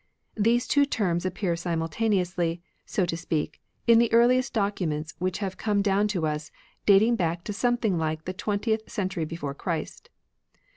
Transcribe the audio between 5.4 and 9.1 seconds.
comedown to us, dating back to something like the twentieth